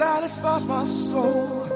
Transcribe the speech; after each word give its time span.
satisfies 0.00 0.64
my 0.64 0.82
soul. 0.84 1.69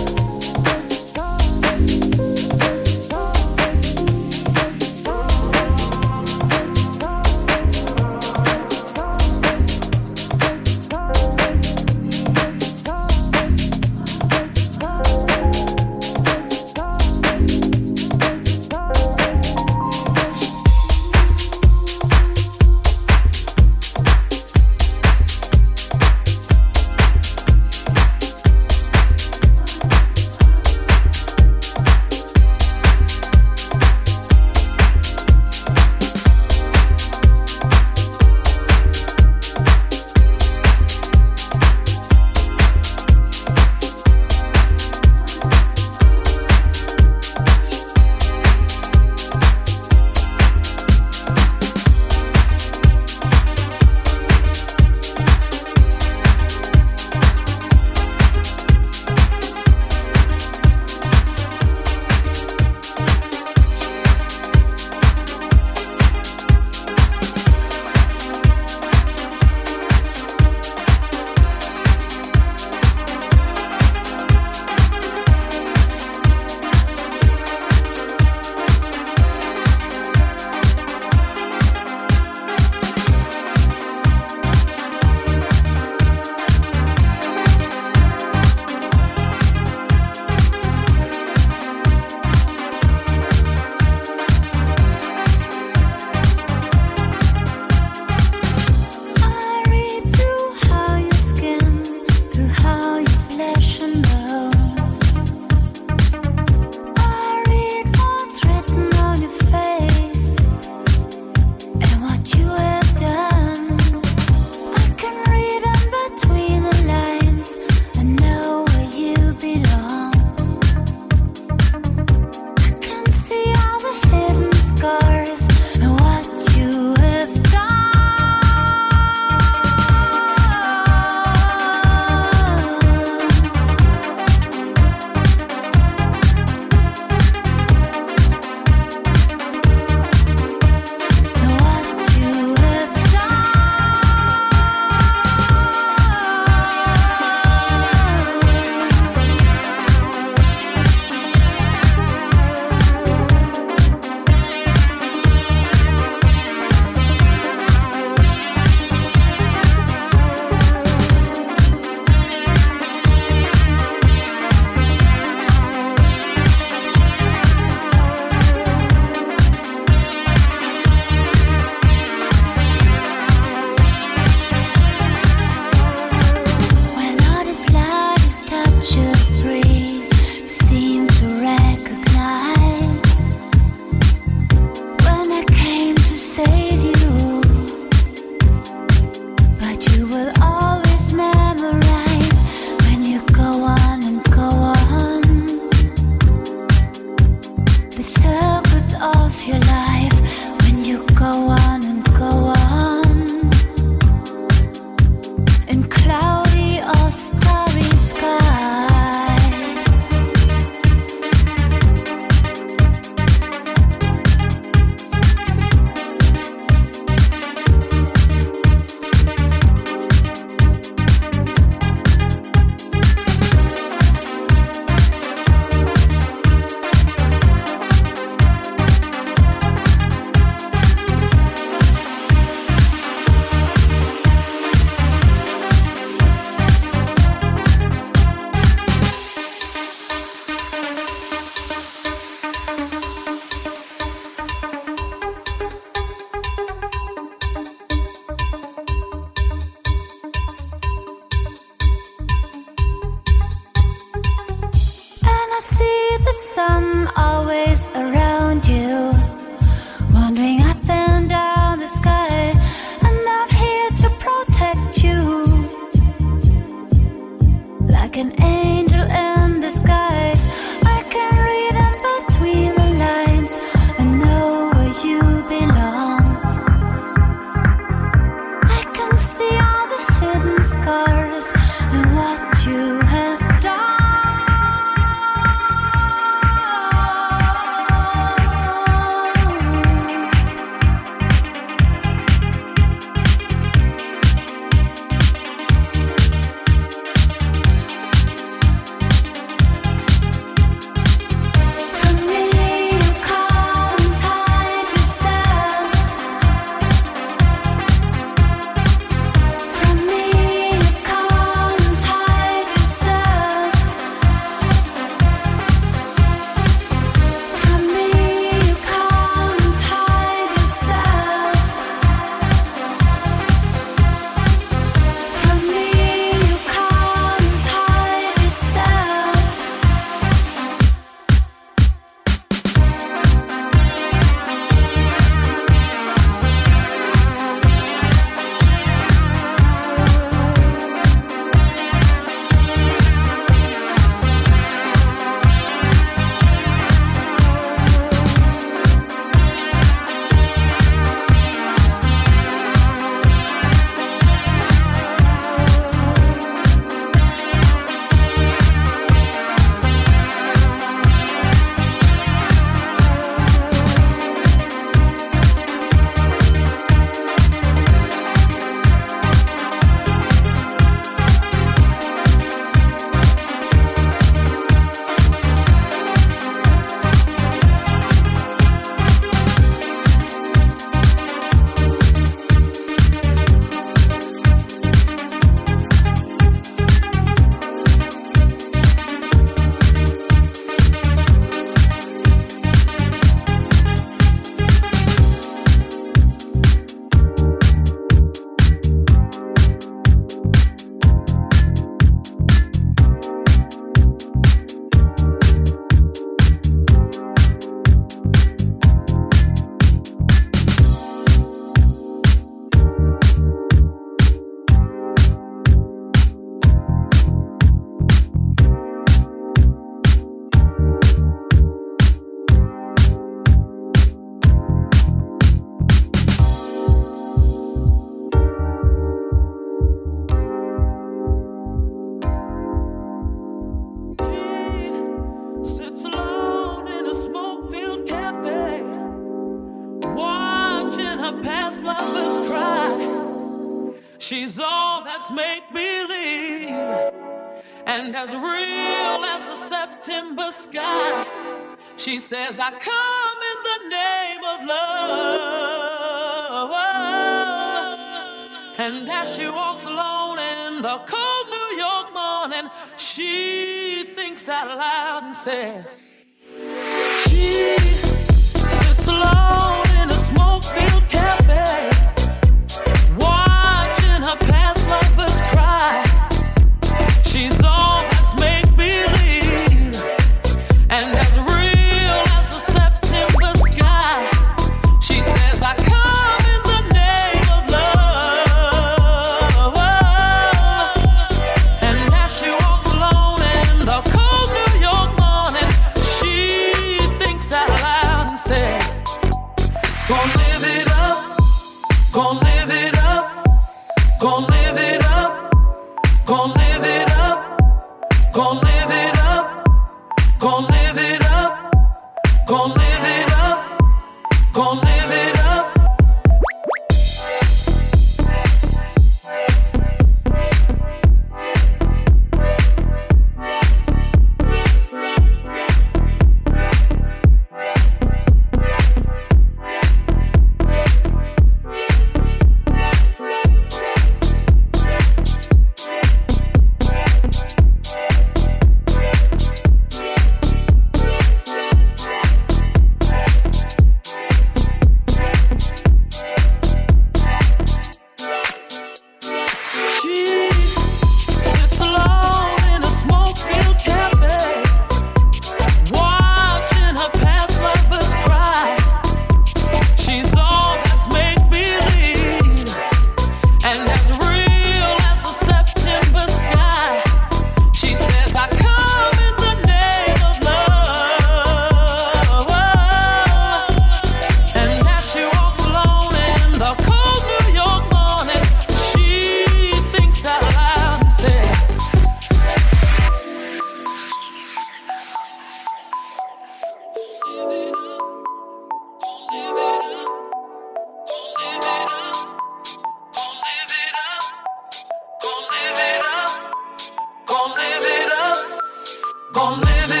gonna 599.33 599.61
live 599.61 599.91
it. 599.91 600.00